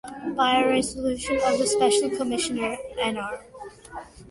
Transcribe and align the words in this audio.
By 0.35 0.65
resolution 0.65 1.37
of 1.45 1.59
the 1.59 1.67
Special 1.67 2.09
Commissioner 2.09 2.75
Nr. 2.99 3.43